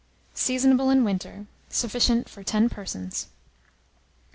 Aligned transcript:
Seasonable 0.33 0.89
in 0.89 1.03
winter. 1.03 1.45
Sufficient 1.69 2.27
for 2.27 2.41
10 2.43 2.69
persons. 2.69 3.27